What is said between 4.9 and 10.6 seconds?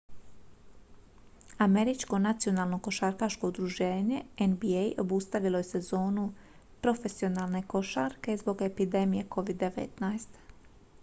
obustavilo je sezonu profesionalne košarke zbog epidemije covid-19